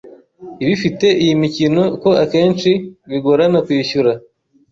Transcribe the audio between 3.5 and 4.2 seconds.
kwishyura